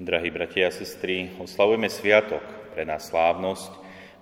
[0.00, 2.40] Drahí bratia a sestry, oslavujeme sviatok
[2.72, 3.68] pre nás slávnosť,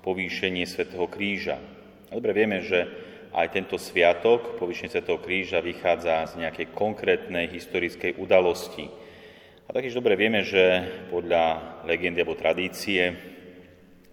[0.02, 1.62] povýšenie svätého Kríža.
[2.10, 2.82] Dobre vieme, že
[3.30, 8.90] aj tento sviatok, povýšenie svätého Kríža, vychádza z nejakej konkrétnej historickej udalosti.
[8.90, 10.82] A taktiež dobre vieme, že
[11.14, 13.14] podľa legendy alebo tradície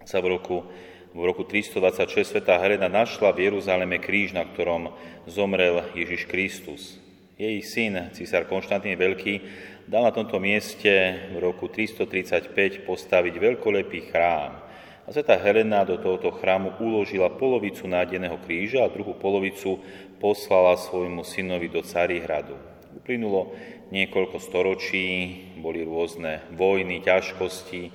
[0.06, 0.70] sa v roku,
[1.10, 4.94] v roku 326 svätá Helena našla v Jeruzaleme kríž, na ktorom
[5.26, 7.02] zomrel Ježiš Kristus.
[7.36, 9.44] Jej syn, císar Konštantín Veľký,
[9.84, 10.88] dal na tomto mieste
[11.28, 14.56] v roku 335 postaviť veľkolepý chrám.
[15.04, 19.84] A sveta Helena do tohoto chrámu uložila polovicu nádeného kríža a druhú polovicu
[20.16, 22.56] poslala svojmu synovi do Carihradu.
[23.04, 23.52] Uplynulo
[23.92, 27.92] niekoľko storočí, boli rôzne vojny, ťažkosti,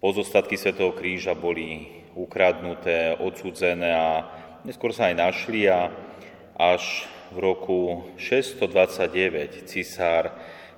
[0.00, 4.08] pozostatky svetého kríža boli ukradnuté, odsudzené a
[4.64, 5.92] neskôr sa aj našli a
[6.56, 10.30] až v roku 629 cisár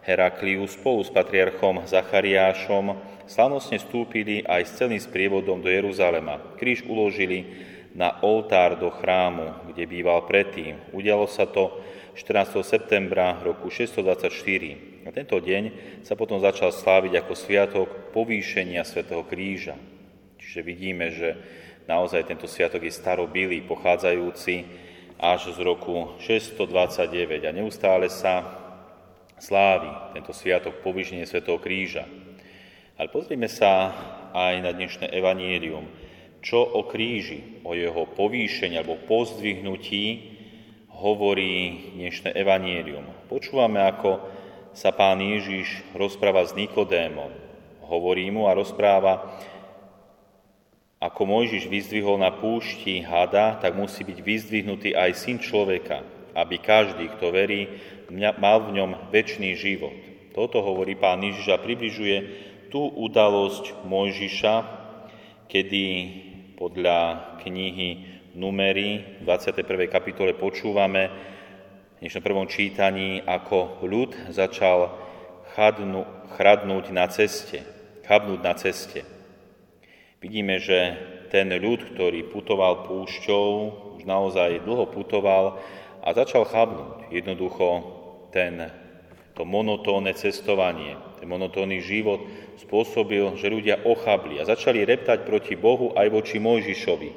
[0.09, 2.97] Heraklius spolu s patriarchom Zachariášom
[3.29, 6.41] slavnostne vstúpili aj s celým sprievodom do Jeruzalema.
[6.57, 7.45] Kríž uložili
[7.93, 10.81] na oltár do chrámu, kde býval predtým.
[10.97, 11.77] Udialo sa to
[12.17, 12.65] 14.
[12.65, 15.05] septembra roku 624.
[15.05, 15.63] A tento deň
[16.05, 19.77] sa potom začal sláviť ako sviatok povýšenia svätého Kríža.
[20.41, 21.37] Čiže vidíme, že
[21.85, 24.88] naozaj tento sviatok je starobilý, pochádzajúci
[25.19, 28.47] až z roku 629 a neustále sa
[29.43, 32.07] slávy, tento sviatok povyženie Svetého kríža.
[32.95, 33.95] Ale pozrime sa
[34.31, 35.87] aj na dnešné evanielium,
[36.39, 40.39] čo o kríži, o jeho povýšení alebo pozdvihnutí
[40.99, 43.07] hovorí dnešné evanielium.
[43.31, 44.23] Počúvame, ako
[44.75, 47.31] sa pán Ježiš rozpráva s Nikodémom.
[47.87, 49.27] Hovorí mu a rozpráva,
[50.99, 56.03] ako Mojžiš vyzdvihol na púšti hada, tak musí byť vyzdvihnutý aj syn človeka,
[56.35, 57.71] aby každý, kto verí,
[58.39, 59.95] mal v ňom väčší život.
[60.35, 62.17] Toto hovorí pán Ježiš a približuje
[62.75, 64.55] tú udalosť Mojžiša,
[65.47, 65.85] kedy
[66.59, 69.87] podľa knihy Numery v 21.
[69.87, 71.11] kapitole počúvame
[71.99, 74.95] v dnešnom prvom čítaní, ako ľud začal
[75.55, 76.07] chadnu,
[76.39, 77.63] chradnúť na ceste,
[78.07, 79.18] chabnúť na ceste.
[80.19, 80.99] Vidíme, že
[81.31, 83.47] ten ľud, ktorý putoval púšťou,
[83.95, 85.63] už naozaj dlho putoval
[86.03, 87.07] a začal chabnúť.
[87.15, 87.87] Jednoducho
[88.35, 88.67] ten,
[89.39, 92.27] to monotónne cestovanie, ten monotónny život
[92.59, 97.11] spôsobil, že ľudia ochabli a začali reptať proti Bohu aj voči Mojžišovi.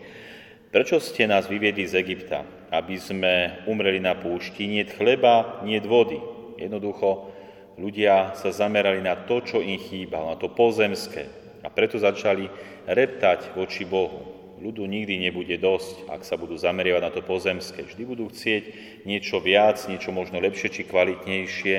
[0.69, 2.45] Prečo ste nás vyviedli z Egypta?
[2.69, 6.21] Aby sme umreli na púšti, nie chleba, nie vody.
[6.61, 7.33] Jednoducho
[7.81, 11.40] ľudia sa zamerali na to, čo im chýbalo, na to pozemské.
[11.71, 12.47] Preto začali
[12.87, 17.81] reptať voči Bohu ľudu nikdy nebude dosť, ak sa budú zameriavať na to pozemské.
[17.81, 18.63] Vždy budú chcieť
[19.09, 21.75] niečo viac, niečo možno lepšie či kvalitnejšie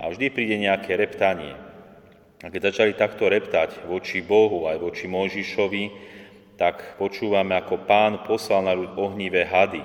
[0.00, 1.52] a vždy príde nejaké reptanie.
[2.40, 5.84] A keď začali takto reptať voči Bohu aj voči Mojžišovi,
[6.56, 9.84] tak počúvame, ako pán poslal na ľud ohnivé hady.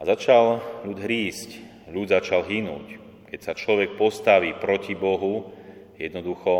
[0.00, 1.60] A začal ľud hrísť,
[1.90, 2.98] ľud začal hynúť.
[3.30, 5.54] Keď sa človek postaví proti Bohu,
[5.94, 6.52] jednoducho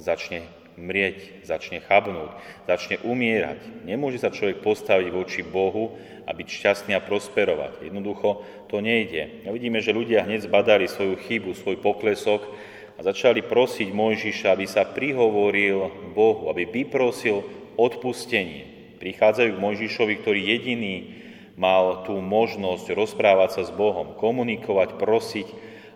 [0.00, 2.32] začne mrieť, začne chabnúť,
[2.64, 3.84] začne umierať.
[3.84, 7.84] Nemôže sa človek postaviť voči Bohu a byť šťastný a prosperovať.
[7.84, 8.42] Jednoducho
[8.72, 9.44] to nejde.
[9.44, 12.48] A vidíme, že ľudia hneď zbadali svoju chybu, svoj poklesok
[12.96, 17.44] a začali prosiť Mojžiša, aby sa prihovoril Bohu, aby vyprosil
[17.76, 18.96] odpustenie.
[19.00, 21.20] Prichádzajú k Mojžišovi, ktorý jediný
[21.60, 25.48] mal tú možnosť rozprávať sa s Bohom, komunikovať, prosiť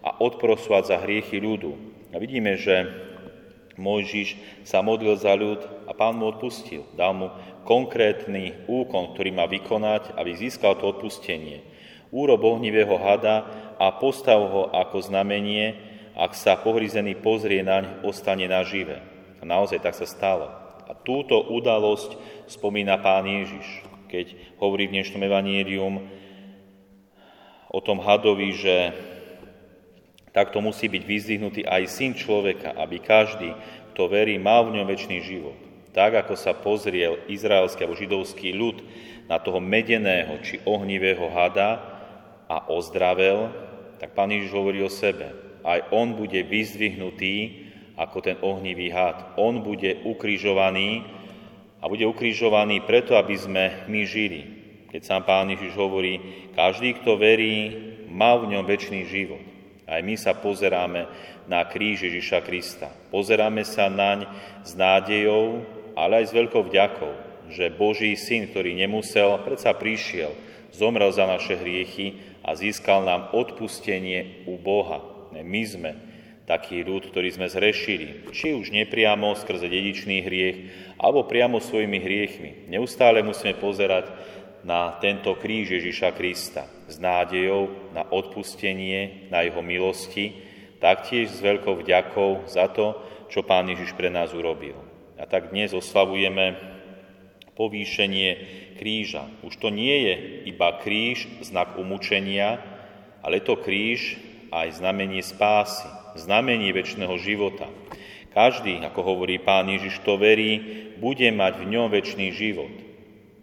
[0.05, 1.73] a odprosovať za hriechy ľudu.
[2.13, 2.85] A vidíme, že
[3.75, 6.87] Mojžiš sa modlil za ľud a pán mu odpustil.
[6.95, 7.35] Dal mu
[7.67, 11.67] konkrétny úkon, ktorý má vykonať, aby získal to odpustenie.
[12.15, 13.43] Úrob ohnivého hada
[13.75, 15.75] a postav ho ako znamenie,
[16.15, 19.03] ak sa pohrizený pozrie naň, ostane nažive.
[19.39, 20.47] A naozaj tak sa stalo.
[20.87, 22.15] A túto udalosť
[22.47, 23.67] spomína pán Ježiš,
[24.07, 24.31] keď
[24.63, 26.07] hovorí v dnešnom evanílium
[27.75, 28.95] o tom hadovi, že
[30.35, 33.55] Takto musí byť vyzdvihnutý aj syn človeka, aby každý,
[33.95, 35.55] kto verí, mal v ňom väčší život.
[35.95, 38.83] Tak, ako sa pozriel izraelský alebo židovský ľud
[39.31, 41.79] na toho medeného či ohnivého hada
[42.51, 43.55] a ozdravel,
[44.03, 45.31] tak pán Ježiš hovorí o sebe.
[45.63, 47.63] Aj on bude vyzdvihnutý
[47.95, 49.39] ako ten ohnivý had.
[49.39, 51.07] On bude ukrižovaný
[51.79, 54.43] a bude ukrižovaný preto, aby sme my žili.
[54.91, 56.19] Keď sám pán Ježiš hovorí,
[56.59, 57.71] každý, kto verí,
[58.11, 59.54] má v ňom väčší život.
[59.85, 61.05] Aj my sa pozeráme
[61.45, 62.89] na kríž Ježiša Krista.
[63.13, 64.25] Pozeráme sa naň
[64.65, 65.61] s nádejou,
[65.93, 67.13] ale aj s veľkou vďakou,
[67.53, 70.33] že Boží syn, ktorý nemusel, predsa prišiel,
[70.73, 75.05] zomrel za naše hriechy a získal nám odpustenie u Boha.
[75.37, 75.93] My sme
[76.45, 80.57] taký ľud, ktorý sme zrešili, či už nepriamo skrze dedičný hriech,
[81.01, 82.51] alebo priamo svojimi hriechmi.
[82.69, 84.13] Neustále musíme pozerať
[84.65, 90.33] na tento kríž Ježiša Krista s nádejou na odpustenie, na jeho milosti,
[90.81, 92.97] taktiež s veľkou vďakou za to,
[93.29, 94.77] čo Pán Ježiš pre nás urobil.
[95.21, 96.57] A tak dnes oslavujeme
[97.55, 98.31] povýšenie
[98.81, 99.31] kríža.
[99.47, 100.15] Už to nie je
[100.51, 102.59] iba kríž, znak umúčenia,
[103.23, 104.19] ale to kríž
[104.51, 105.87] aj znamenie spásy,
[106.19, 107.71] znamenie väčšného života.
[108.35, 110.59] Každý, ako hovorí Pán Ježiš, kto verí,
[110.99, 112.75] bude mať v ňom väčší život.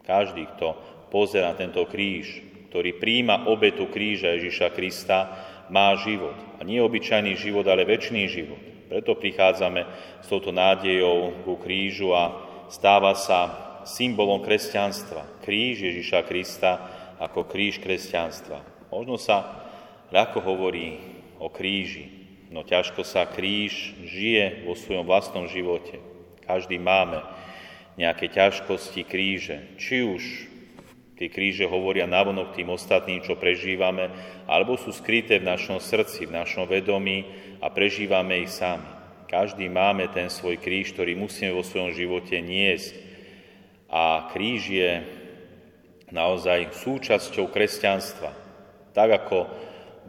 [0.04, 0.76] Každý, kto
[1.12, 2.40] pozera tento kríž,
[2.72, 5.20] ktorý príjma obetu kríža Ježiša Krista,
[5.68, 6.36] má život.
[6.60, 8.60] A nie obyčajný život, ale väčší život.
[8.88, 9.88] Preto prichádzame
[10.24, 12.32] s touto nádejou ku krížu a
[12.68, 13.40] stáva sa
[13.88, 15.44] symbolom kresťanstva.
[15.44, 16.72] Kríž Ježiša Krista
[17.20, 18.64] ako kríž kresťanstva.
[18.92, 19.64] Možno sa
[20.12, 21.00] ľahko hovorí
[21.40, 22.12] o kríži,
[22.52, 26.04] no ťažko sa kríž žije vo svojom vlastnom živote.
[26.44, 27.24] Každý máme
[27.96, 30.51] nejaké ťažkosti kríže, či už
[31.22, 34.10] tie kríže hovoria navonok tým ostatným, čo prežívame,
[34.50, 37.30] alebo sú skryté v našom srdci, v našom vedomí
[37.62, 38.90] a prežívame ich sami.
[39.30, 42.98] Každý máme ten svoj kríž, ktorý musíme vo svojom živote niesť.
[43.86, 45.06] A kríž je
[46.10, 48.34] naozaj súčasťou kresťanstva.
[48.98, 49.46] Tak ako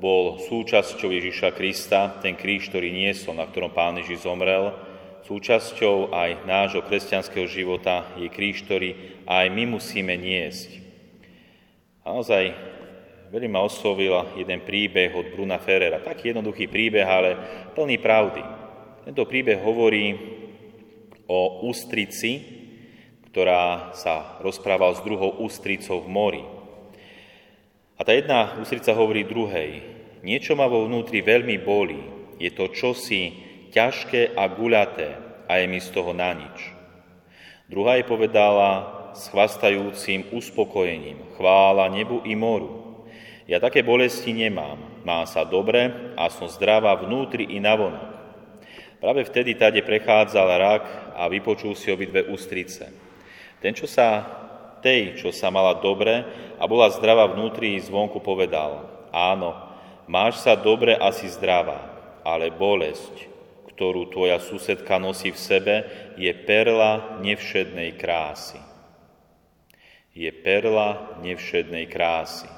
[0.00, 4.74] bol súčasťou Ježiša Krista, ten kríž, ktorý niesol, na ktorom Pán Ježiš zomrel,
[5.28, 10.81] súčasťou aj nášho kresťanského života je kríž, ktorý aj my musíme niesť.
[12.02, 12.50] A naozaj
[13.30, 16.02] veľmi ma oslovil jeden príbeh od Bruna Ferrera.
[16.02, 17.30] Taký jednoduchý príbeh, ale
[17.78, 18.42] plný pravdy.
[19.06, 20.18] Tento príbeh hovorí
[21.30, 22.42] o ústrici,
[23.30, 26.44] ktorá sa rozprávala s druhou ústricou v mori.
[27.96, 29.80] A tá jedna ústrica hovorí druhej,
[30.26, 32.02] niečo ma vo vnútri veľmi bolí,
[32.42, 33.30] je to čosi
[33.70, 35.08] ťažké a guľaté
[35.46, 36.58] a je mi z toho na nič.
[37.70, 42.82] Druhá jej povedala s chvastajúcim uspokojením, chvála nebu i moru.
[43.46, 48.12] Ja také bolesti nemám, mám sa dobre a som zdravá vnútri i navonok.
[49.02, 50.84] Práve vtedy tade prechádzal rak
[51.18, 52.94] a vypočul si obidve ústrice.
[53.58, 54.22] Ten, čo sa
[54.78, 56.22] tej, čo sa mala dobre
[56.58, 59.58] a bola zdravá vnútri i zvonku, povedal, áno,
[60.06, 61.82] máš sa dobre a si zdravá,
[62.22, 63.26] ale bolesť,
[63.74, 65.74] ktorú tvoja susedka nosí v sebe,
[66.14, 68.71] je perla nevšednej krásy.
[70.12, 72.48] Je perla nevšednej krásy.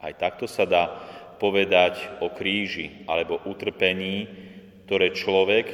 [0.00, 0.88] Aj takto sa dá
[1.36, 4.24] povedať o kríži alebo utrpení,
[4.88, 5.66] ktoré človek,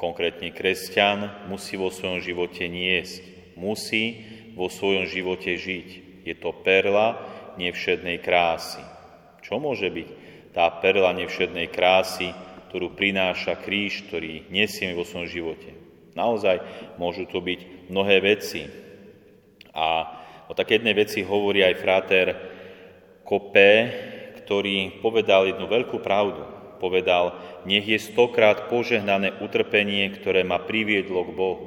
[0.00, 3.20] konkrétne kresťan, musí vo svojom živote niesť.
[3.60, 4.24] Musí
[4.56, 5.88] vo svojom živote žiť.
[6.24, 7.20] Je to perla
[7.60, 8.80] nevšednej krásy.
[9.44, 10.08] Čo môže byť
[10.56, 12.32] tá perla nevšednej krásy,
[12.72, 15.70] ktorú prináša kríž, ktorý nesieme vo svojom živote?
[16.16, 16.64] Naozaj
[16.96, 18.66] môžu to byť mnohé veci.
[19.70, 20.19] A
[20.50, 22.26] o také jednej veci hovorí aj frater
[23.22, 23.70] Kopé,
[24.42, 26.42] ktorý povedal jednu veľkú pravdu.
[26.82, 31.66] Povedal, nech je stokrát požehnané utrpenie, ktoré ma priviedlo k Bohu.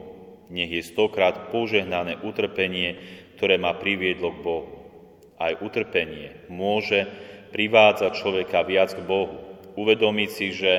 [0.52, 3.00] Nech je stokrát požehnané utrpenie,
[3.40, 4.70] ktoré ma priviedlo k Bohu.
[5.40, 7.08] Aj utrpenie môže
[7.56, 9.64] privádzať človeka viac k Bohu.
[9.80, 10.74] Uvedomiť si, že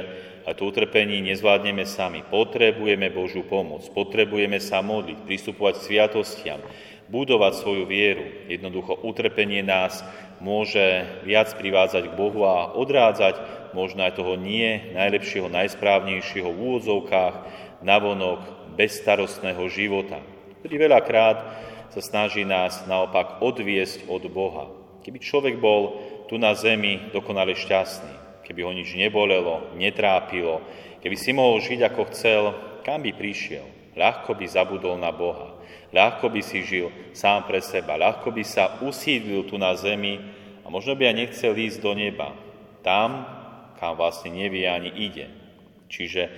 [0.44, 2.20] a to utrpení nezvládneme sami.
[2.20, 6.60] Potrebujeme Božú pomoc, potrebujeme sa modliť, pristupovať k sviatostiam,
[7.08, 8.24] budovať svoju vieru.
[8.48, 10.00] Jednoducho utrpenie nás
[10.40, 13.40] môže viac privádzať k Bohu a odrádzať
[13.76, 17.34] možno aj toho nie najlepšieho, najsprávnejšieho v úvodzovkách,
[17.84, 18.40] navonok
[18.74, 20.18] bezstarostného života,
[20.62, 21.38] ktorý veľakrát
[21.92, 24.66] sa snaží nás naopak odviesť od Boha.
[25.04, 30.64] Keby človek bol tu na zemi dokonale šťastný, keby ho nič nebolelo, netrápilo,
[31.04, 32.42] keby si mohol žiť ako chcel,
[32.82, 33.68] kam by prišiel?
[33.94, 35.53] Ľahko by zabudol na Boha,
[35.94, 40.18] ľahko by si žil sám pre seba, ľahko by sa usídlil tu na zemi
[40.60, 42.34] a možno by aj nechcel ísť do neba,
[42.82, 43.22] tam,
[43.78, 45.30] kam vlastne nevie ani ide.
[45.86, 46.28] Čiže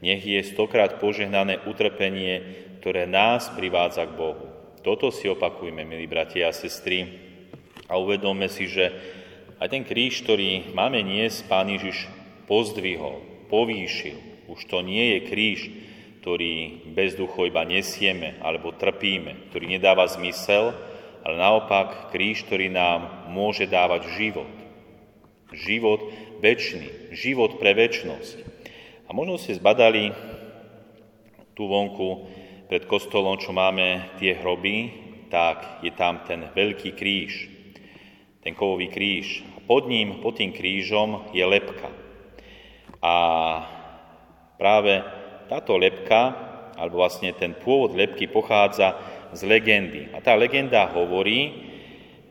[0.00, 2.42] nech je stokrát požehnané utrpenie,
[2.80, 4.48] ktoré nás privádza k Bohu.
[4.82, 7.30] Toto si opakujme, milí bratia a sestry,
[7.92, 8.88] a uvedomme si, že
[9.60, 12.08] aj ten kríž, ktorý máme niesť, Pán Ježiš
[12.48, 14.48] pozdvihol, povýšil.
[14.50, 15.60] Už to nie je kríž,
[16.22, 20.70] ktorý bezducho iba nesieme alebo trpíme, ktorý nedáva zmysel,
[21.26, 24.46] ale naopak kríž, ktorý nám môže dávať život.
[25.50, 26.06] Život
[26.38, 28.38] väčší, život pre väčnosť.
[29.06, 30.14] A možno ste zbadali
[31.58, 32.30] tú vonku
[32.70, 34.94] pred kostolom, čo máme tie hroby,
[35.26, 37.50] tak je tam ten veľký kríž,
[38.46, 39.42] ten kovový kríž.
[39.66, 41.90] Pod ním, pod tým krížom je lepka.
[43.02, 43.14] A
[44.54, 45.21] práve
[45.52, 46.32] táto lepka,
[46.80, 48.96] alebo vlastne ten pôvod lepky pochádza
[49.36, 50.08] z legendy.
[50.16, 51.52] A tá legenda hovorí,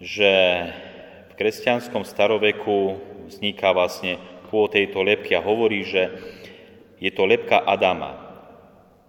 [0.01, 0.33] že
[1.29, 2.97] v kresťanskom staroveku
[3.29, 4.17] vzniká vlastne
[4.49, 6.09] pôvod tejto lepky a hovorí, že
[6.97, 8.17] je to lepka Adama,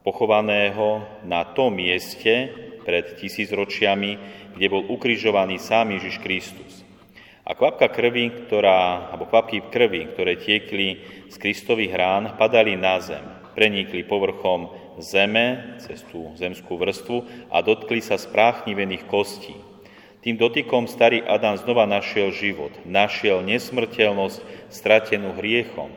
[0.04, 2.52] pochovaného na tom mieste
[2.85, 4.12] pred tisícročiami,
[4.52, 6.85] kde bol ukrižovaný sám Ježiš Kristus.
[7.49, 11.00] A kvapka krvi, ktorá, alebo kvapky krvi, ktoré tiekli
[11.33, 18.05] z Kristových rán, padali na zem, prenikli povrchom zeme cez tú zemskú vrstvu a dotkli
[18.05, 19.57] sa spráchnivených kostí.
[20.23, 25.91] Tým dotykom starý Adam znova našiel život, našiel nesmrteľnosť stratenú hriechom.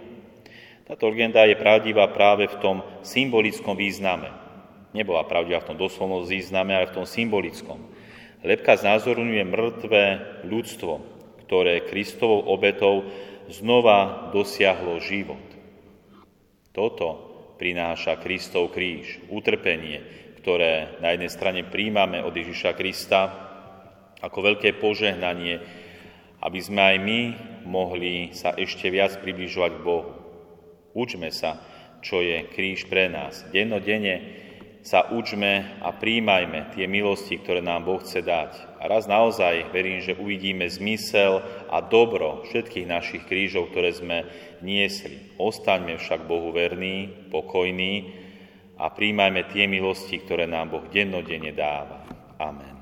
[0.85, 4.29] Táto legenda je pravdivá práve v tom symbolickom význame.
[4.97, 7.77] Nebola pravdivá v tom doslovnom význame, ale v tom symbolickom.
[8.45, 10.03] Lepka znázorňuje mŕtve
[10.45, 11.01] ľudstvo,
[11.45, 13.09] ktoré Kristovou obetou
[13.49, 15.41] znova dosiahlo život.
[16.73, 20.03] Toto prináša Kristov kríž, utrpenie,
[20.39, 23.21] ktoré na jednej strane príjmame od Ježiša Krista
[24.21, 25.59] ako veľké požehnanie,
[26.43, 27.19] aby sme aj my
[27.65, 30.11] mohli sa ešte viac približovať k Bohu.
[30.93, 31.59] Učme sa,
[32.05, 33.43] čo je kríž pre nás.
[33.49, 34.45] Dennodenne
[34.85, 38.74] sa učme a príjmajme tie milosti, ktoré nám Boh chce dať.
[38.85, 41.41] A raz naozaj verím, že uvidíme zmysel
[41.73, 44.29] a dobro všetkých našich krížov, ktoré sme
[44.61, 45.33] niesli.
[45.41, 48.13] Ostaňme však Bohu verní, pokojní
[48.77, 52.05] a príjmajme tie milosti, ktoré nám Boh dennodenne dáva.
[52.37, 52.74] Amen.